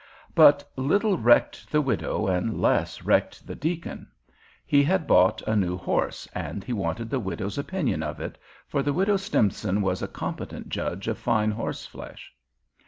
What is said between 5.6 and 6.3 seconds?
horse